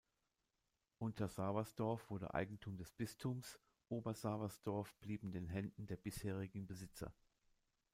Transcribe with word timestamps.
Unter-Sawersdorf 0.97 2.09
wurde 2.09 2.33
Eigentum 2.33 2.75
des 2.75 2.89
Bistums, 2.91 3.59
Ober-Sawersdorf 3.89 4.95
blieb 4.95 5.21
in 5.21 5.31
den 5.31 5.45
Händen 5.47 5.85
der 5.85 5.97
bisherigen 5.97 6.65
Besitzer. 6.65 7.13